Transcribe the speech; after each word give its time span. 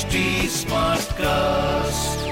HD 0.00 0.18
cast 1.12 2.28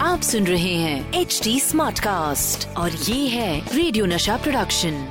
आप 0.00 0.20
सुन 0.20 0.46
रहे 0.46 0.74
हैं 0.74 1.12
एच 1.12 1.40
डी 1.44 1.60
स्मार्ट 1.60 1.98
कास्ट 1.98 2.76
और 2.76 2.90
ये 2.90 3.28
है 3.28 3.76
रेडियो 3.76 4.06
नशा 4.06 4.36
प्रोडक्शन 4.36 5.08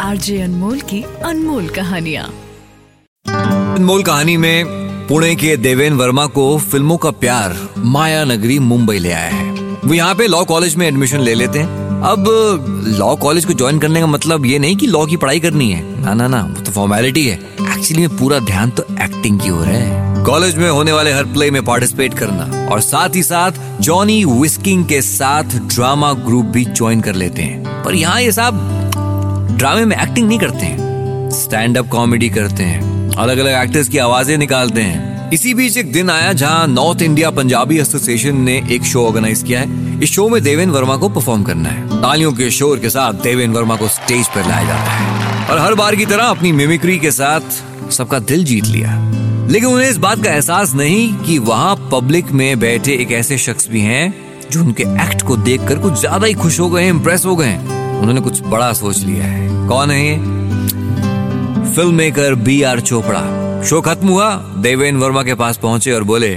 आरजे 0.00 0.40
अनमोल 0.42 0.80
की 0.80 1.02
अनमोल 1.02 1.68
कहानिया। 1.68 2.24
अनमोल 3.74 4.02
कहानी 4.02 4.36
में 4.36 4.64
पुणे 5.08 5.36
के 5.36 5.56
देवेन 5.56 5.92
वर्मा 5.92 6.26
को 6.26 6.58
फ़िल्मों 6.58 6.96
का 6.96 7.10
प्यार 7.10 7.68
माया 7.78 8.24
नगरी 8.24 8.58
मुंबई 8.58 8.98
ले 8.98 9.12
आया 9.12 9.30
है। 9.30 9.52
वो 9.84 9.94
यहाँ 9.94 10.14
पे 10.14 10.26
लॉ 10.26 10.44
कॉलेज 10.44 10.76
में 10.76 10.88
एडमिशन 10.88 11.20
ले 11.20 11.34
लेते 11.34 11.58
हैं। 11.58 11.83
अब 12.04 12.24
लॉ 12.98 13.14
कॉलेज 13.16 13.44
को 13.44 13.52
ज्वाइन 13.52 13.78
करने 13.78 14.00
का 14.00 14.06
मतलब 14.06 14.46
ये 14.46 14.58
नहीं 14.58 14.76
कि 14.76 14.86
लॉ 14.86 15.06
की 15.06 15.16
पढ़ाई 15.16 15.40
करनी 15.40 15.70
है। 15.70 16.02
ना 16.02 16.14
ना 16.14 16.26
ना, 16.28 16.42
वो 16.42 16.60
तो 16.60 16.72
फॉर्मेलिटी 16.72 17.26
है। 17.28 17.36
एक्चुअली 17.62 18.06
में 18.06 18.16
पूरा 18.18 18.38
ध्यान 18.38 18.70
तो 18.70 18.84
एक्टिंग 19.02 19.40
की 19.40 19.50
ओर 19.50 19.66
है। 19.66 20.24
कॉलेज 20.24 20.56
में 20.56 20.68
होने 20.70 20.92
वाले 20.92 21.12
हर 21.12 21.24
प्ले 21.24 21.50
में 21.50 21.64
पार्टिसिपेट 21.64 22.14
करना। 22.14 22.68
और 22.68 22.80
साथ 22.80 23.16
ही 23.16 23.22
साथ 23.22 23.80
जॉनी 23.80 24.24
विस्किंग 24.24 24.84
के 24.84 25.00
साथ 25.02 25.56
ड्रामा 25.74 26.12
ग्रुप 26.12 26.44
भी 26.44 26.64
ज्वाइन 26.64 27.00
कर 27.00 27.14
लेते 27.14 27.42
हैं। 27.42 27.82
पर 27.84 27.94
यहाँ 27.94 28.20
ये 28.20 28.32
साहब 28.32 29.56
ड्रामे 29.58 29.84
में 29.84 29.96
एक्टिंग 29.96 30.28
नहीं 30.28 30.38
करते 30.38 30.66
हैं। 30.66 31.30
स्टैंड 31.30 31.78
अप 31.78 31.88
कॉमेडी 31.88 32.28
करते 32.28 32.62
हैं। 32.62 33.10
अलग 33.10 33.38
अलग 33.38 33.62
एक्टर्स 33.62 33.88
की 33.88 33.98
आवाज़ें 33.98 34.36
निकालते 34.38 34.80
हैं। 34.80 35.12
इसी 35.32 35.54
बीच 35.54 35.76
एक 35.76 35.92
दिन 35.92 36.10
आया 36.10 36.32
जहाँ 36.32 36.66
नॉर्थ 36.66 37.02
इंडिया 37.02 37.30
पंजाबी 37.30 37.78
एसोसिएशन 37.78 38.36
ने 38.36 38.62
एक 38.70 38.82
शो 38.82 39.06
ऑर्गेनाइज 39.06 39.42
किया 39.42 39.60
है। 39.60 39.82
इस 40.02 40.10
शो 40.10 40.28
में 40.28 40.42
देवेन 40.42 40.70
वर्मा 40.70 40.96
को 40.96 41.08
परफॉर्म 41.08 41.42
करना 41.42 41.68
है। 41.68 41.93
तालियों 42.04 42.32
के 42.32 42.50
शोर 42.50 42.78
के 42.78 42.88
साथ 42.90 43.12
देवेन 43.22 43.52
वर्मा 43.52 43.76
को 43.76 43.86
स्टेज 43.88 44.26
पर 44.28 44.46
लाया 44.48 44.64
जाता 44.64 44.90
है। 44.90 45.46
और 45.50 45.58
हर 45.58 45.74
बार 45.74 45.94
की 45.96 46.06
तरह 46.06 46.24
अपनी 46.24 46.50
मिमिक्री 46.52 46.98
के 46.98 47.10
साथ 47.10 47.90
सबका 47.92 48.18
दिल 48.20 48.44
जीत 48.44 48.64
लिया। 48.64 48.90
लेकिन 49.50 49.68
उन्हें 49.68 49.88
इस 49.90 49.96
बात 49.96 50.24
का 50.24 50.30
एहसास 50.30 50.74
नहीं 50.74 51.14
कि 51.18 51.38
वहाँ 51.38 51.74
पब्लिक 51.92 52.32
में 52.32 52.58
बैठे 52.60 52.94
एक 52.94 53.12
ऐसे 53.12 53.38
शख्स 53.38 53.68
भी 53.68 53.80
हैं 53.80 54.48
जो 54.50 54.60
उनके 54.60 54.82
एक्ट 55.04 55.22
को 55.22 55.36
देखकर 55.38 55.78
कुछ 55.78 55.98
ज़्यादा 56.00 56.26
ही 56.26 56.34
खुश 56.34 56.60
हो 56.60 56.68
गए 56.70 56.88
इम्प्रेस 56.88 57.24
हो 57.26 57.36
गए 57.36 57.56
उन्होंने 57.56 58.20
कुछ 58.20 58.42
बड़ा 58.44 58.72
सोच 58.72 58.98
लिया 58.98 59.24
है। 59.24 59.66
कौन 59.68 59.90
है 59.90 60.04
ये? 60.06 60.16
Film 61.74 61.94
maker 61.94 62.34
B 62.34 62.62
R 62.62 62.80
Chopra 62.82 63.62
show 63.62 63.80
खत्म 63.80 64.08
हुआ, 64.08 64.34
देवेन 64.58 64.96
वर्मा 64.96 65.22
के 65.22 65.34
पास 65.34 65.56
पहुँचे 65.56 65.92
और 65.92 66.04
बोले, 66.04 66.34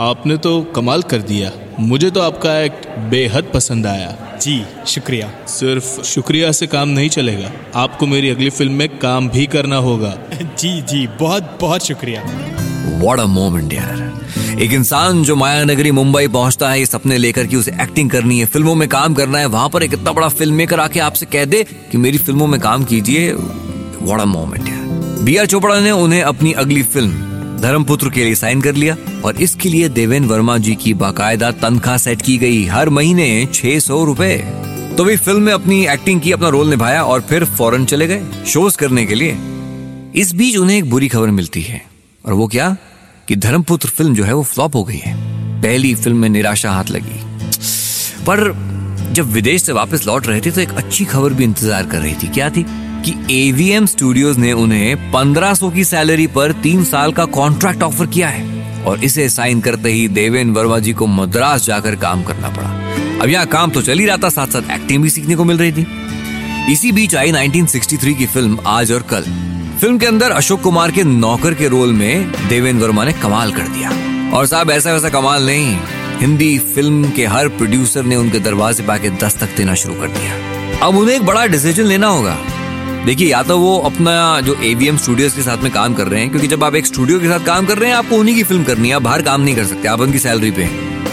आपने 0.00 0.36
तो 0.38 0.60
कमाल 0.76 1.02
कर 1.02 1.22
दिया। 1.24 1.52
मुझे 1.80 2.10
तो 2.10 2.20
आपका 2.20 2.60
एक्ट 2.60 2.88
बेहद 3.10 3.50
पसंद 3.54 3.86
आया। 3.86 4.16
जी 4.42 4.64
शुक्रिया। 4.86 5.28
सिर्फ़ 5.46 6.02
शुक्रिया 6.02 6.50
से 6.52 6.66
काम 6.66 6.88
नहीं 6.88 7.08
चलेगा। 7.08 7.50
आपको 7.74 8.06
मेरी 8.06 8.30
अगली 8.30 8.50
फ़िल्म 8.50 8.72
में 8.72 8.98
काम 8.98 9.28
भी 9.28 9.46
करना 9.46 9.76
होगा। 9.76 10.14
जी 10.58 10.80
जी 10.82 11.06
बहुत 11.20 11.58
बहुत 11.60 11.86
शुक्रिया। 11.86 12.22
वॉट 13.00 13.20
अ 13.20 13.24
मोमेंट 13.24 13.72
यार। 13.72 14.58
एक 14.62 14.72
इंसान 14.72 15.22
जो 15.24 15.36
माया 15.36 15.64
नगरी 15.64 15.90
मुंबई 15.90 16.28
पहुँचता 16.28 16.70
है 16.70 16.78
ये 16.78 16.86
सपने 16.86 17.18
लेकर 17.18 17.46
कि 17.46 17.56
उसे 17.56 17.72
एक्टिंग 17.80 18.10
करनी 18.10 18.40
है 18.40 18.46
फ़िल्मों 18.46 18.74
में 18.74 18.88
काम 18.88 19.14
करना 19.14 19.38
है 19.38 19.46
वहाँ 19.46 19.68
पर 19.68 19.82
एक 19.82 19.94
इतना 19.94 20.12
बड़ा 20.12 20.28
फ़िल्म 20.28 20.54
मेकर 20.54 20.80
आके 20.80 21.00
आपसे 21.00 21.26
कह 21.26 21.44
दे 21.44 21.64
कि 21.92 21.98
मेरी 21.98 22.18
फ़िल्मों 22.18 22.46
में 22.46 22.60
काम 22.60 22.84
कीजिए। 22.84 23.32
वॉट 23.32 24.20
अ 24.20 24.24
मोमेंट 24.24 24.68
यार। 24.68 25.22
बी 25.24 25.36
आर 25.36 25.46
चोपड़ा 25.46 25.80
ने 25.80 25.90
उन्हें 25.90 26.22
अपनी 26.22 26.52
अगली 26.52 26.82
फ़िल्म 26.82 27.60
धर्मपुत्र 27.60 28.10
के 28.10 28.24
लिए 28.24 28.34
साइन 28.34 28.60
कर 28.60 28.74
लिया। 28.74 28.96
और 29.24 29.36
इसके 29.36 29.68
लिए 29.68 29.88
देवेन 29.88 30.24
वर्मा 30.24 30.58
जी 30.58 30.74
की 30.74 30.94
बाकायदा 30.94 31.50
तनख्वाह 31.50 31.96
सेट 31.96 32.22
की 32.22 32.38
गई 32.38 32.64
हर 32.64 32.88
महीने 32.88 33.48
छह 33.54 33.78
सौ 33.78 34.04
रूपए। 34.04 34.36
तो 34.96 35.04
वे 35.04 35.16
फ़िल्म 35.16 35.42
में 35.42 35.52
अपनी 35.52 35.86
एक्टिंग 35.86 36.20
की 36.20 36.32
अपना 36.32 36.48
रोल 36.48 36.70
निभाया 36.70 37.02
और 37.04 37.20
फिर 37.20 37.44
फॉरेन 37.44 37.84
चले 37.84 38.06
गए 38.06 38.22
शोज़ 38.46 38.76
करने 38.76 39.06
के 39.06 39.14
लिए। 39.14 39.36
इस 40.14 40.34
बीच 40.34 40.56
उन्हें 40.56 40.78
एक 40.78 40.90
बुरी 40.90 41.08
खबर 41.08 41.30
मिलती 41.30 41.62
है। 41.62 41.82
और 42.26 42.32
वो 42.32 42.46
क्या? 42.46 42.76
कि 43.28 43.36
धर्मपुत्र 43.36 43.88
फ़िल्म 43.88 44.14
जो 44.14 44.24
है 44.24 44.34
वो 44.34 44.42
फ्लॉप 44.42 44.74
हो 44.74 44.84
गई 44.84 44.96
है। 44.96 45.16
पहली 45.62 45.94
फ़िल्म 45.94 46.16
में 46.16 46.28
निराशा 46.28 46.70
हाथ 46.70 46.84
लगी। 46.84 47.20
पर 48.24 48.52
जब 49.12 49.26
विदेश 49.26 49.62
से 49.62 49.72
वापस 49.72 50.06
लौट 50.06 50.26
रहे 50.26 50.40
थे 50.40 50.50
तो 50.50 50.60
एक 50.60 50.70
अच्छी 50.70 51.04
खबर 51.04 51.32
भी 51.32 51.44
इंतज़ार 51.44 51.86
कर 51.86 51.98
रही 51.98 52.14
थी। 52.14 52.28
क्या 52.28 52.50
थी? 52.50 52.66
कि 53.06 53.48
एवीएम 53.48 53.86
स्टूडियोज 53.86 54.38
ने 54.38 54.52
उन्हें 54.52 55.12
1500 55.12 55.70
की 55.70 55.84
सैलरी 55.84 56.26
पर 56.26 56.52
तीन 56.52 56.84
साल 56.84 57.12
का 57.12 57.24
कॉन्ट्रैक्ट 57.24 57.82
ऑफ़र 57.82 58.06
किया 58.06 58.28
है। 58.28 58.51
और 58.86 59.04
इसे 59.04 59.28
साइन 59.28 59.60
करते 59.60 59.92
ही 59.92 60.08
देवेन 60.08 60.50
वर्मा 60.50 60.78
जी 60.78 60.92
को 60.92 61.06
मद्रास 61.06 61.64
जाकर 61.64 61.96
काम 61.96 62.22
करना 62.22 62.48
पड़ा। 62.48 62.68
अब 63.22 63.28
यहाँ 63.28 63.46
काम 63.46 63.70
तो 63.70 63.82
चल 63.82 63.98
ही 63.98 64.06
रहा 64.06 64.16
था 64.16 64.28
साथ 64.28 64.46
साथ 64.46 64.70
एक्टिंग 64.70 65.02
भी 65.02 65.10
सीखने 65.10 65.36
को 65.36 65.44
मिल 65.44 65.58
रही 65.58 65.72
थी। 65.72 65.86
इसी 66.72 66.92
बीच 66.92 67.14
आई 67.14 67.32
1963 67.32 68.14
की 68.14 68.26
फ़िल्म 68.26 68.58
आज 68.66 68.92
और 68.92 69.02
कल। 69.02 69.22
फ़िल्म 69.80 69.98
के 69.98 70.06
अंदर 70.06 70.30
अशोक 70.30 70.60
कुमार 70.60 70.90
के 70.90 71.04
नौकर 71.04 71.54
के 71.54 71.68
रोल 71.68 71.92
में 71.92 72.32
देवेन 72.48 72.78
वर्मा 72.78 73.04
ने 73.04 73.12
कमाल 73.12 73.52
कर 73.52 73.62
दिया। 73.62 73.90
और 74.36 74.46
साहब, 74.46 74.70
ऐसा 74.70 74.92
वैसा 74.92 75.08
कमाल 75.08 75.46
नहीं। 75.46 75.78
हिंदी 76.20 76.58
फ़िल्म 76.58 77.10
के 77.10 77.26
हर 77.26 77.48
प्रोड्यूसर 77.48 78.02
ने 78.02 78.16
उनके 78.16 78.38
दरवाजे 78.38 78.82
पे 78.82 78.92
आके 78.92 79.10
दस्तक 79.10 79.56
देना 79.56 79.74
शुरू 79.74 79.94
कर 79.94 80.06
दिया। 80.06 80.32
अब 80.86 80.96
उन्हें 80.96 81.16
एक 81.16 81.22
बड़ा 81.22 81.46
डिसीज़न 81.46 81.84
लेना 81.84 82.06
होगा। 82.06 82.38
देखिए, 83.04 83.30
या 83.30 83.42
तो 83.42 83.58
वो 83.58 83.76
अपना 83.78 84.40
जो 84.40 84.54
एवीएम 84.62 84.96
स्टूडियोज 84.96 85.32
के 85.32 85.42
साथ 85.42 85.62
में 85.62 85.70
काम 85.72 85.94
कर 85.94 86.06
रहे 86.06 86.20
हैं, 86.20 86.30
क्योंकि 86.30 86.48
जब 86.48 86.64
आप 86.64 86.74
एक 86.74 86.86
स्टूडियो 86.86 87.20
के 87.20 87.28
साथ 87.28 87.46
काम 87.46 87.66
कर 87.66 87.78
रहे 87.78 87.90
हैं, 87.90 87.96
आपको 87.96 88.16
उन्हीं 88.16 88.34
की 88.34 88.42
फ़िल्म 88.42 88.64
करनी 88.64 88.88
है, 88.88 88.94
आप 88.94 89.02
बाहर 89.02 89.22
काम 89.22 89.40
नहीं 89.40 89.54
कर 89.56 89.64
सकते, 89.64 89.88
आप 89.88 90.00
उनकी 90.00 90.18
सैलरी 90.18 90.50
पे 90.50 90.68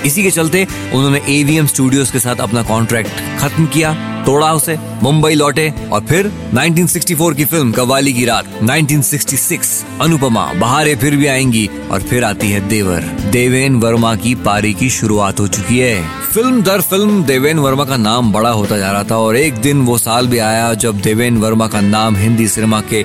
इसी 0.06 0.24
के 0.24 0.32
चलते 0.32 0.68
उन्होंने 0.94 1.22
एवीएम 1.30 1.66
स्टूडियोज 1.66 2.12
के 2.12 2.20
साथ 2.20 2.36
अपना 2.36 2.64
कॉन्ट्रैक्ट 2.64 3.10
खत्म 3.40 3.66
किया। 3.66 4.19
तोड़ा 4.30 4.54
उसे, 4.54 4.78
मुंबई 5.04 5.34
लौटे 5.34 5.74
और 5.92 6.02
फिर 6.02 6.32
1964 6.54 7.34
की 7.34 7.46
फ़िल्म 7.46 7.72
कवाली 7.72 8.14
की 8.14 8.26
रात 8.26 8.46
1966 8.64 9.86
अनुपमा, 10.02 10.54
बहारे 10.54 10.96
फिर 10.96 11.16
भी 11.16 11.28
आएँगी 11.28 11.70
और 11.92 12.02
फिर 12.02 12.24
आती 12.24 12.50
है 12.50 12.68
देवर। 12.68 13.00
देवेन 13.32 13.76
वर्मा 13.76 14.16
की 14.16 14.36
पारी 14.36 14.74
की 14.74 14.90
शुरुआत 14.90 15.40
हो 15.40 15.48
चुकी 15.48 15.80
है। 15.80 16.10
फ़िल्म 16.34 16.62
दर 16.62 16.82
फ़िल्म 16.82 17.24
देवेन 17.24 17.60
वर्मा 17.60 17.86
का 17.86 17.98
नाम 17.98 18.32
बड़ा 18.34 18.50
होता 18.50 18.78
जा 18.78 18.92
रहा 18.92 19.04
था 19.04 19.18
और 19.18 19.38
एक 19.38 19.56
दिन 19.56 19.82
वो 19.82 19.98
साल 19.98 20.28
भी 20.28 20.38
आया 20.38 20.74
जब 20.74 21.00
देवेन 21.00 21.38
वर्मा 21.38 21.68
का 21.68 21.82
नाम 21.82 22.16
हिंदी 22.16 22.48
सिनेमा 22.48 22.82
के 22.82 23.04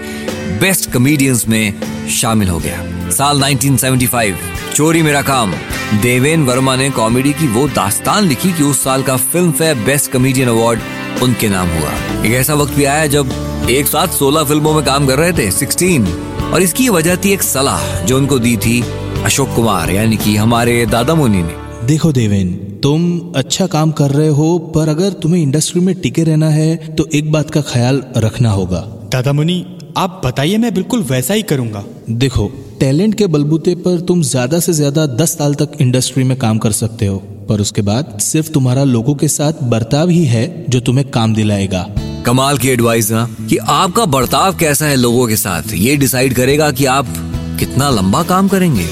बेस्ट 0.60 0.92
कॉमेडियंस 0.92 1.48
में 1.48 1.80
शामिल 2.10 2.48
हो 2.48 2.58
गया। 2.58 3.10
साल 3.10 3.44
1975 3.44 4.34
चोरी 4.74 5.02
मेरा 5.02 5.22
काम। 5.22 5.54
देवेन 6.02 6.44
वर्मा 6.44 6.76
ने 6.76 6.91
कॉमेडी 6.91 7.32
की 7.32 7.48
वो 7.48 7.68
दास्तान 7.68 8.24
लिखी 8.24 8.52
कि 8.52 8.62
उस 8.62 8.84
साल 8.84 9.02
का 9.02 9.16
film 9.16 9.52
fair 9.52 9.74
best 9.74 10.12
comedian 10.12 10.48
award 10.48 10.80
उनके 11.22 11.48
नाम 11.48 11.69
हुआ। 11.70 11.91
एक 12.20 12.32
ऐसा 12.34 12.54
वक्त 12.54 12.72
भी 12.75 12.84
आया 12.86 13.06
जब 13.08 13.66
एक 13.70 13.86
साथ 13.86 14.08
सोलह 14.14 14.44
फ़िल्मों 14.44 14.72
में 14.75 14.84
काम 14.84 15.06
कर 15.06 15.19
रहे 15.19 15.32
थे 15.32 15.50
16 15.52 16.52
और 16.52 16.62
इसकी 16.62 16.88
वजह 16.91 17.16
थी 17.16 17.32
एक 17.32 17.42
सलाह 17.42 18.04
जो 18.04 18.16
उनको 18.16 18.38
दी 18.38 18.56
थी 18.56 18.80
अशोक 19.24 19.54
कुमार 19.54 19.91
यानी 19.91 20.16
कि 20.16 20.36
हमारे 20.36 20.84
दादा 20.86 21.14
मुनि 21.14 21.42
ने। 21.42 21.86
देखो 21.86 22.12
देवेन 22.12 22.53
तुम 22.82 23.32
अच्छा 23.36 23.66
काम 23.66 23.91
कर 23.92 24.10
रहे 24.10 24.28
हो 24.30 24.56
पर 24.74 24.88
अगर 24.88 25.12
तुम्हें 25.22 25.42
इंडस्ट्री 25.42 25.80
में 25.80 25.94
टिके 26.00 26.24
रहना 26.24 26.48
है 26.50 26.76
तो 26.97 27.06
एक 27.14 27.30
बात 27.32 27.50
का 27.50 27.60
ख्याल 27.62 28.03
रखना 28.16 28.50
होगा। 28.50 28.80
दादा 29.12 29.32
मुनि 29.32 29.64
आप 29.97 30.20
बताइए 30.24 30.56
मैं 30.58 30.72
बिल्कुल 30.74 31.03
वैसा 31.03 31.34
ही 31.34 31.42
करूँगा। 31.44 31.84
देखो 32.12 32.50
टैलेंट 32.80 33.14
के 33.14 33.26
बलबूते 33.28 33.74
पर 33.76 34.00
तुम 34.00 34.22
ज़्यादा 34.24 34.58
से 34.60 34.72
ज़्यादा 34.72 35.06
दस 35.16 35.36
साल 35.38 35.54
तक 35.54 35.76
इंडस्ट्री 35.80 36.24
में 36.24 36.36
काम 36.38 36.58
कर 36.58 36.72
सकते 36.74 37.06
हो। 37.06 37.22
पर 37.44 37.60
उसके 37.60 37.82
बाद 37.82 38.19
सिर्फ़ 38.21 38.50
तुम्हारा 38.50 38.84
लोगों 38.84 39.15
के 39.15 39.28
साथ 39.28 39.53
बर्ताव 39.62 40.09
ही 40.09 40.25
है 40.25 40.65
जो 40.69 40.81
तुम्हें 40.81 41.10
काम 41.10 41.34
दिलाएगा। 41.34 41.87
कमाल 42.27 42.59
की 42.59 42.69
एडवाइस 42.69 43.10
ना, 43.10 43.28
कि 43.49 43.56
आपका 43.56 44.05
बर्ताव 44.05 44.56
कैसा 44.56 44.87
है 44.87 44.97
लोगों 44.97 45.27
के 45.28 45.37
साथ, 45.37 45.62
ये 45.75 45.97
डिसाइड 45.97 46.34
करेगा 46.34 46.71
कि 46.71 46.84
आप 46.84 47.06
कितना 47.59 47.91
लंबा 47.91 48.22
काम 48.22 48.49
करेंगे। 48.49 48.87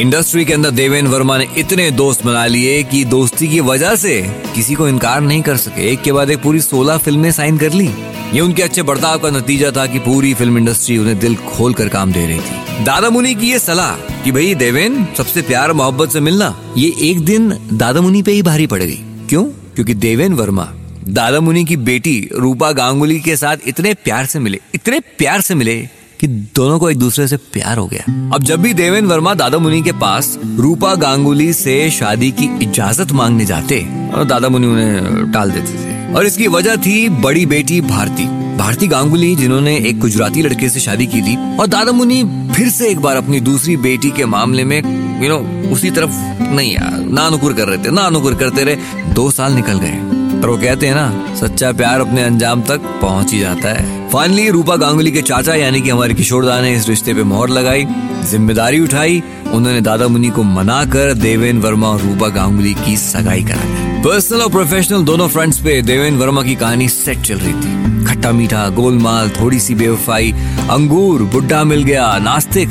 इंडस्ट्री 0.00 0.44
के 0.44 0.52
अंदर 0.52 0.70
देवेन 0.70 1.06
वर्मा 1.06 1.38
ने 1.38 1.46
इतने 1.58 1.90
दोस्त 1.90 2.24
बना 2.26 2.46
लिए 2.46 2.82
कि 2.82 3.04
दोस्ती 3.04 3.48
की 3.48 3.60
वजह 3.60 3.94
से 3.94 4.20
किसी 4.54 4.74
को 4.74 4.88
इनकार 4.88 5.20
नहीं 5.20 5.42
कर 5.42 5.56
सके। 5.56 5.92
एक 5.92 6.02
के 6.02 6.12
बाद 6.12 6.30
एक 6.30 6.42
पूरी 6.42 6.60
सोलह 6.60 6.96
फ़िल्में 6.96 7.32
साइन 7.32 7.58
कर 7.58 7.72
ली। 7.72 7.90
ये 8.34 8.40
उनके 8.40 8.62
अच्छे 8.62 8.82
बर्ताव 8.82 9.18
का 9.18 9.30
नतीजा 9.30 9.70
था 9.70 9.86
कि 9.86 9.98
पूरी 9.98 10.34
फ़िल्म 10.34 10.58
इंडस्ट्री 10.58 10.98
उन्हें 10.98 11.18
दिल 11.18 11.34
खोल 11.36 11.74
कर 11.74 11.88
काम 11.88 12.12
दे 12.12 12.26
रही 12.26 12.38
थी। 12.38 12.63
दादा 12.82 13.10
मुनि 13.10 13.34
की 13.34 13.50
ये 13.50 13.58
सलाह 13.58 14.22
कि 14.22 14.32
भाई 14.32 14.54
देवेन, 14.54 15.06
सबसे 15.18 15.42
प्यार 15.42 15.72
मोहब्बत 15.72 16.10
से 16.10 16.20
मिलना, 16.20 16.60
ये 16.76 16.94
एक 17.00 17.20
दिन 17.20 17.68
दादा 17.72 18.00
मुनि 18.00 18.22
पे 18.22 18.32
ही 18.32 18.42
भारी 18.42 18.66
पड़ 18.66 18.82
गई 18.82 18.98
क्यों? 19.28 19.44
क्योंकि 19.44 19.94
देवेन 19.94 20.32
वर्मा 20.32 20.64
दादा 21.08 21.40
मुनि 21.40 21.64
की 21.64 21.76
बेटी 21.76 22.30
रूपा 22.34 22.72
गांगुली 22.72 23.20
के 23.20 23.36
साथ 23.36 23.56
इतने 23.66 23.94
प्यार 23.94 24.26
से 24.26 24.38
मिले, 24.38 24.60
इतने 24.74 25.00
प्यार 25.00 25.40
से 25.40 25.54
मिले 25.54 25.88
कि 26.20 26.26
दोनों 26.26 26.78
को 26.78 26.90
एक 26.90 26.98
दूसरे 26.98 27.28
से 27.28 27.36
प्यार 27.36 27.78
हो 27.78 27.86
गया। 27.86 28.30
अब 28.34 28.42
जब 28.42 28.60
भी 28.60 28.74
देवेन 28.74 29.06
वर्मा 29.06 29.34
दादा 29.34 29.58
मुनि 29.58 29.82
के 29.82 29.92
पास 29.92 30.38
रूपा 30.44 30.94
गांगुली 30.94 31.52
से 31.52 31.90
शादी 31.90 32.30
की 32.30 32.58
इजाज़त 32.62 33.12
मांगने 33.12 33.44
जाते 33.44 33.86
और 34.14 34.24
दादा 34.24 34.48
मुनि 34.48 34.66
उन्हें 34.66 35.32
टाल 35.32 35.50
देते 35.50 35.74
थे। 35.74 36.14
और 36.14 36.26
इसकी 36.26 36.48
वजह 36.48 36.76
थी 36.76 37.08
बड़ी 37.08 37.46
बेटी 37.46 37.80
भारती। 37.80 38.43
भारती 38.56 38.86
गांगुली, 38.86 39.34
जिन्होंने 39.36 39.76
एक 39.78 39.98
गुजराती 40.00 40.42
लड़के 40.42 40.68
से 40.68 40.80
शादी 40.80 41.06
की 41.06 41.20
थी, 41.22 41.36
और 41.56 41.66
दादा 41.66 41.92
मुनि 41.92 42.22
फिर 42.54 42.68
से 42.68 42.88
एक 42.88 43.00
बार 43.00 43.16
अपनी 43.16 43.40
दूसरी 43.40 43.76
बेटी 43.78 44.10
के 44.10 44.24
मामले 44.26 44.64
में 44.64 44.78
यू 45.22 45.28
नो 45.28 45.38
उसी 45.72 45.90
तरफ़ 45.90 46.10
नहीं, 46.44 46.72
यार 46.72 46.98
ना 47.08 47.28
नुकुर 47.30 47.52
कर 47.52 47.68
रहे 47.68 47.78
थे 47.78 47.90
ना 47.90 48.08
नुकुर 48.10 48.34
करते 48.34 48.64
रहे, 48.64 48.76
दो 49.14 49.30
साल 49.30 49.52
निकल 49.52 49.78
गए। 49.78 49.98
पर 50.40 50.48
वो 50.48 50.56
कहते 50.56 50.86
हैं 50.86 50.94
ना, 50.94 51.34
सच्चा 51.36 51.70
प्यार 51.72 52.00
अपने 52.00 52.22
अंजाम 52.22 52.62
तक 52.62 52.80
पहुँच 53.02 53.32
ही 53.32 53.38
जाता 53.40 53.68
है। 53.68 54.08
फाइनली 54.10 54.48
रूपा 54.50 54.76
गांगुली 54.76 55.12
के 55.12 55.22
चाचा, 55.22 55.54
यानी 55.54 55.80
कि 55.80 55.90
हमारे 55.90 56.14
किशोरदा 56.14 56.60
ने 56.60 56.74
इस 56.76 56.88
रिश्ते 56.88 57.14
पे 57.14 57.22
मोहर 57.22 57.48
लगाई, 57.48 57.86
ज़िम्मेदारी 58.24 58.80
उठाई, 58.80 59.22
उन्होंने 59.52 59.80
दादा 59.80 60.08
मुनि 60.08 60.28
को 60.28 60.42
मना 60.42 60.84
कर 60.84 61.14
देवेन 61.14 61.60
वर्मा 61.60 61.88
और 61.88 62.00
रूपा 62.00 62.28
गांगुली 62.28 62.74
की 62.76 62.96
सगाई 62.96 63.42
करा 63.42 63.64
दी 63.64 64.02
पर्सनल 64.02 64.40
और 64.40 64.50
प्रोफेशनल 64.50 65.04
दोनों 65.04 65.28
फ्रंट्स 65.28 65.58
पे 65.58 65.80
देवेन 65.82 66.16
वर्मा 66.16 66.42
की 66.42 66.54
कहानी 66.54 66.88
सेट 66.88 67.20
चल 67.20 67.38
रही 67.38 67.52
थी। 67.52 67.83
खट्टा 68.14 68.32
मीठा, 68.32 68.68
गोलमाल 68.68 69.30
थोड़ी 69.30 69.58
सी 69.60 69.74
बेवफाई, 69.74 70.32
अंगूर, 70.70 71.22
बुड्ढा 71.22 71.62
मिल 71.64 71.82
गया, 71.82 72.18
नास्तिक। 72.18 72.68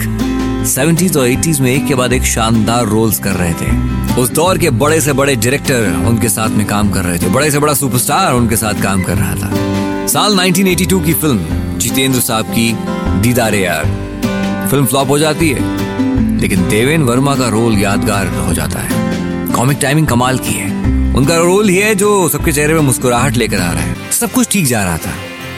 सेवेंटीज 0.65 1.17
और 1.17 1.27
एटीज 1.27 1.59
में 1.59 1.71
एक 1.71 1.87
के 1.87 1.95
बाद 1.95 2.13
एक 2.13 2.23
शानदार 2.23 2.85
रोल्स 2.85 3.19
कर 3.19 3.31
रहे 3.31 3.53
थे। 3.53 4.21
उस 4.21 4.29
दौर 4.29 4.57
के 4.57 4.69
बड़े 4.69 4.99
से 5.01 5.13
बड़े 5.13 5.35
डायरेक्टर 5.35 6.05
उनके 6.07 6.29
साथ 6.29 6.49
में 6.49 6.65
काम 6.67 6.89
कर 6.89 7.03
रहे 7.03 7.19
थे। 7.19 7.29
बड़े 7.29 7.49
से 7.51 7.59
बड़ा 7.59 7.73
सुपरस्टार 7.73 8.33
उनके 8.33 8.55
साथ 8.55 8.81
काम 8.83 9.01
कर 9.03 9.17
रहा 9.17 9.35
था। 9.35 10.07
साल 10.07 10.35
1982 10.35 10.99
की 10.99 11.13
फ़िल्म 11.13 11.77
जितेंद्र 11.77 12.19
साहब 12.19 12.45
की 12.45 12.71
दीदारे 13.21 13.63
यार 13.63 13.85
फ़िल्म 14.71 14.85
फ्लॉप 14.85 15.09
हो 15.09 15.19
जाती 15.19 15.49
है, 15.49 16.39
लेकिन 16.39 16.67
देवेन 16.69 17.03
वर्मा 17.03 17.35
का 17.35 17.47
रोल 17.47 17.77
यादगार 17.77 18.27
हो 18.37 18.53
जाता 18.53 18.79
है। 18.79 19.51
कॉमिक 19.51 19.77
टाइमिंग 19.81 20.07
कमाल 20.07 20.37
की 20.37 20.53
है। 20.53 20.71
उनका 21.15 21.37
रोल 21.37 21.69
ही 21.69 21.77
है 21.77 21.93
जो 21.95 22.29
सबके 22.29 22.51
चेहरे 22.51 22.73
में 22.73 22.81
मुस्कुराहट 22.81 23.37
लेकर 23.37 23.57
आ 23.57 23.71
रहा 23.71 23.81
है। 23.81 24.11
सब 24.11 24.31
कुछ 24.31 24.47
ठीक 24.51 24.65
जा 24.65 24.83
रहा 24.83 24.97
था। 24.97 25.11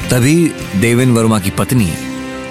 तभी 0.10 0.36
देवेन 0.82 1.12
वर्मा 1.12 1.40
की 1.40 1.50
पत्नी 1.50 1.88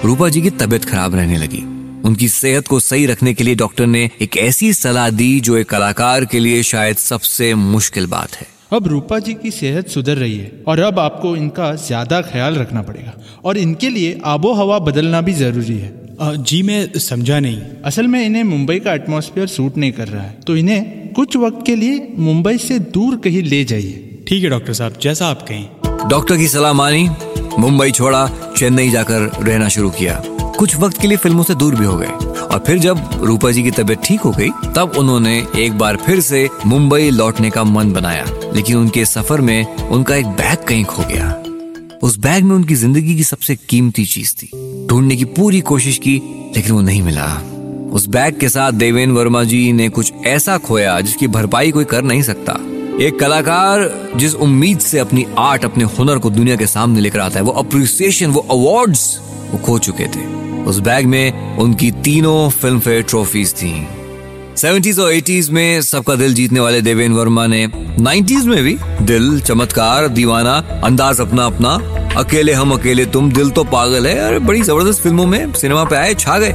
रूपा 0.05 0.27
जी 0.29 0.41
की 0.41 0.49
तबीयत 0.51 0.85
खराब 0.85 1.13
रहने 1.15 1.37
लगी। 1.37 1.61
उनकी 2.05 2.27
सेहत 2.29 2.67
को 2.67 2.79
सही 2.79 3.05
रखने 3.05 3.33
के 3.33 3.43
लिए 3.43 3.55
डॉक्टर 3.55 3.85
ने 3.85 4.09
एक 4.21 4.35
ऐसी 4.37 4.71
सलाह 4.73 5.09
दी 5.11 5.39
जो 5.39 5.55
एक 5.57 5.69
कलाकार 5.69 6.25
के 6.25 6.39
लिए 6.39 6.63
शायद 6.63 6.97
सबसे 6.97 7.53
मुश्किल 7.55 8.07
बात 8.07 8.35
है। 8.35 8.47
अब 8.73 8.87
रूपा 8.87 9.19
जी 9.19 9.33
की 9.33 9.51
सेहत 9.51 9.87
सुधर 9.89 10.17
रही 10.17 10.37
है 10.37 10.51
और 10.67 10.79
अब 10.79 10.99
आपको 10.99 11.35
इनका 11.35 11.73
ज़्यादा 11.77 12.21
ख्याल 12.23 12.55
रखना 12.55 12.81
पड़ेगा 12.81 13.13
और 13.45 13.57
इनके 13.57 13.89
लिए 13.89 14.19
आबो 14.25 14.53
हवा 14.53 14.79
बदलना 14.81 15.21
भी 15.21 15.33
ज़रूरी 15.35 15.77
है। 15.77 15.93
आ, 16.21 16.33
जी 16.33 16.61
मैं 16.63 16.99
समझा 16.99 17.39
नहीं। 17.39 17.61
असल 17.85 18.07
में 18.07 18.25
इन्हें 18.25 18.43
मुंबई 18.45 18.79
का 18.79 18.93
एटमॉस्फेयर 18.93 19.47
सूट 19.47 19.77
नहीं 19.77 19.91
कर 19.91 20.07
रहा 20.07 20.23
है 20.23 20.39
तो 20.47 20.55
इन्हें 20.57 21.13
कुछ 21.13 21.37
वक्त 21.37 21.65
के 21.65 21.75
लिए 21.75 22.07
मुंबई 22.19 22.57
से 22.59 22.79
दूर 22.91 23.15
कहीं 23.17 23.43
ले 23.43 23.63
जाइए। 23.65 24.23
ठीक 24.27 24.43
है 24.43 24.49
डॉक्टर 24.49 24.73
साहब 24.73 24.99
जैसा 25.01 25.27
आप 25.27 25.47
कहें। 25.49 26.07
डॉक्टर 26.09 26.37
की 26.37 26.47
सलाह 26.47 26.73
मानी। 26.73 27.07
मुंबई 27.59 27.91
छोड़ा, 27.91 28.29
चेन्नई 28.57 28.89
जाकर 28.89 29.21
रहना 29.43 29.69
शुरू 29.69 29.89
किया। 29.89 30.21
कुछ 30.59 30.75
वक्त 30.75 31.01
के 31.01 31.07
लिए 31.07 31.17
फ़िल्मों 31.17 31.43
से 31.43 31.55
दूर 31.55 31.75
भी 31.75 31.85
हो 31.85 31.97
गए। 31.97 32.07
और 32.35 32.63
फिर 32.67 32.79
जब 32.79 33.09
रूपा 33.23 33.51
जी 33.51 33.63
की 33.63 33.71
तबीयत 33.71 33.99
ठीक 34.03 34.19
हो 34.19 34.31
गई, 34.31 34.49
तब 34.49 34.91
उन्होंने 34.97 35.47
एक 35.57 35.77
बार 35.77 35.95
फिर 35.95 36.19
से 36.19 36.49
मुंबई 36.65 37.09
लौटने 37.09 37.49
का 37.49 37.63
मन 37.63 37.93
बनाया। 37.93 38.25
लेकिन 38.53 38.77
उनके 38.77 39.05
सफ़र 39.05 39.41
में 39.41 39.75
उनका 39.77 40.15
एक 40.15 40.25
बैग 40.25 40.57
कहीं 40.67 40.85
खो 40.85 41.03
गया। 41.03 41.43
उस 42.03 42.17
बैग 42.17 42.43
में 42.43 42.55
उनकी 42.55 42.75
ज़िंदगी 42.75 43.15
की 43.15 43.23
सबसे 43.23 43.55
कीमती 43.55 44.05
चीज़ 44.05 44.35
थी। 44.35 44.49
ढूँढने 44.89 45.15
की 45.15 45.25
पूरी 45.25 45.61
कोशिश 45.61 45.97
की, 45.97 46.21
लेकिन 46.55 46.71
वो 46.71 46.81
नहीं 46.81 47.01
मिला। 47.01 47.41
उस 47.91 48.07
बैग 48.07 48.39
के 48.39 48.49
साथ 48.49 48.71
देवेन 48.71 49.11
वर्मा 49.11 49.43
जी 49.43 49.73
ने 49.73 49.89
कुछ 49.89 50.13
ऐसा 50.25 50.57
खोया 50.57 51.01
जिसकी 51.01 51.27
भरपाई 51.27 51.71
कोई 51.71 51.85
कर 51.85 52.03
नहीं 52.03 52.21
सकता। 52.21 52.57
एक 53.01 53.19
कलाकार 53.19 53.81
जिस 54.15 54.33
उम्मीद 54.35 54.79
से 54.79 54.99
अपनी 54.99 55.25
आर्ट, 55.37 55.65
अपने 55.65 55.83
हुनर 55.83 56.17
को 56.17 56.29
दुनिया 56.29 56.55
के 56.55 56.67
सामने 56.67 56.99
लेकर 56.99 57.19
आता 57.19 57.39
है, 57.39 57.43
वो 57.45 57.51
अप्रिसिएशन 57.51 58.31
वो 58.31 58.39
अवार्ड्स 58.51 59.19
वो 59.51 59.57
खो 59.57 59.77
चुके 59.79 60.03
थे। 60.03 60.23
उस 60.63 60.79
बैग 60.79 61.05
में 61.05 61.57
उनकी 61.57 61.91
तीनों 61.91 62.49
फ़िल्म 62.49 62.79
फेयर 62.79 63.01
ट्रॉफीज 63.01 63.53
थी। 63.53 63.73
सेवेंटीज 64.57 64.99
और 64.99 65.11
एटीज 65.13 65.49
में 65.49 65.81
सबका 65.81 66.15
दिल 66.15 66.33
जीतने 66.33 66.59
वाले 66.59 66.81
देवेन 66.81 67.13
वर्मा 67.13 67.47
ने 67.47 67.67
नाइन्टीज 67.99 68.45
में 68.45 68.63
भी 68.63 68.77
दिल 69.01 69.39
चमत्कार, 69.41 70.07
दीवाना, 70.07 70.55
अंदाज 70.83 71.21
अपना 71.21 71.45
अपना, 71.45 71.73
अकेले 72.17 72.53
हम 72.53 72.71
अकेले 72.71 73.05
तुम, 73.05 73.31
दिल 73.31 73.49
तो 73.49 73.63
पागल 73.63 74.07
है, 74.07 74.17
अरे 74.19 74.39
बड़ी 74.39 74.61
ज़बरदस्त 74.61 75.01
फ़िल्मों 75.01 75.25
में 75.25 75.53
सिनेमा 75.53 75.83
पे 75.83 75.95
आए, 75.95 76.13
छा 76.13 76.39
गए। 76.39 76.53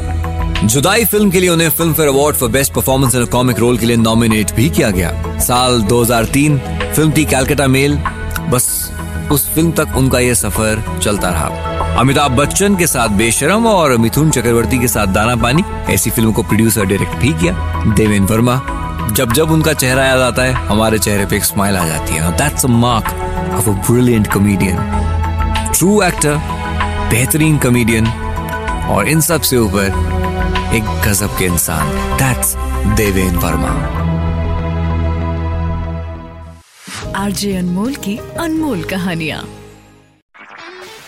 जुदाई 0.65 1.05
फ़िल्म 1.05 1.31
के 1.31 1.41
लिए 1.41 1.49
उन्हें 1.49 1.69
Filmfare 1.93 2.09
award 2.09 2.37
for 2.37 2.49
best 2.49 2.73
performance 2.73 3.15
in 3.15 3.25
comic 3.25 3.59
role 3.59 3.79
के 3.79 3.87
लिए 3.87 3.97
नॉमिनेट 3.97 4.51
भी 4.55 4.69
किया 4.71 4.91
गया। 4.91 5.39
साल 5.39 5.81
2003 5.83 6.59
फ़िल्म 6.95 7.13
थी 7.17 7.25
कैलकाटा 7.25 7.67
मेल, 7.67 7.97
बस 8.51 8.67
उस 9.33 9.49
फ़िल्म 9.55 9.73
तक 9.73 9.97
उनका 9.97 10.19
यह 10.19 10.35
सफ़र 10.35 10.83
चलता 11.03 11.29
रहा। 11.29 11.97
अमिताभ 12.01 12.33
बच्चन 12.33 12.77
के 12.77 12.87
साथ 12.87 13.09
बेशरम 13.09 13.67
और 13.67 13.97
मिथुन 13.97 14.31
चक्रवर्ती 14.31 14.79
के 14.79 14.89
साथ 14.89 15.07
दाना 15.07 15.37
पानी, 15.37 15.65
ऐसी 15.93 16.11
फ़िल्मों 16.11 16.33
को 16.33 16.43
प्रोड्यूसर 16.43 16.85
डायरेक्ट 16.85 17.17
भी 17.17 17.33
किया। 17.33 17.53
देवेन 17.97 18.25
वर्मा, 18.25 18.61
जब 19.13 19.33
जब 19.33 19.51
उनका 19.51 19.73
चेहरा 19.73 20.05
याद 20.05 20.21
आता 20.21 20.43
है, 20.43 20.53
हमारे 20.53 20.99
चेहरे 20.99 21.27
पे 21.27 21.37
एक 21.37 21.45
स्माइल 21.45 21.77
आ 21.77 21.87
जाती 21.87 22.15
है। 22.15 22.37
That's 22.37 22.65
a 22.65 22.69
mark 22.69 23.07
of 23.55 23.69
a 23.69 23.73
brilliant 23.91 24.33
comedian 24.33 24.77
true 25.73 26.03
actor 26.03 26.37
बेहतरीन 27.11 27.59
कॉमेडियन 27.59 28.07
और 28.91 29.09
इन 29.09 29.21
सबसे 29.21 29.57
ऊपर 29.57 30.29
एक 30.73 31.09
गजब 31.09 31.39
के 31.39 31.45
इंसान। 31.45 31.87
दैट्स 32.17 32.55
देवेन 32.97 33.37
वर्मा। 33.37 34.01
आरजे 37.17 37.57
अनमोल 37.57 37.95
की 37.95 38.19
अनमोल 38.19 38.85
कहानिया। 38.85 39.45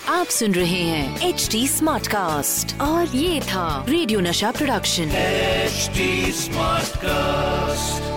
आप 0.08 0.26
सुन 0.26 0.52
रहे 0.52 0.82
हैं 0.82 1.20
एच 1.20 1.49
डी 1.50 1.69
स्मार्ट 1.69 2.06
कास्ट 2.06 2.81
और 2.81 3.06
ये 3.06 3.40
था 3.40 3.87
रेडियो 3.88 4.20
नशा 4.20 4.50
प्रोडक्शन। 4.50 5.02
H 5.02 5.90
smart 6.37 6.82
Smartcast. 6.82 8.11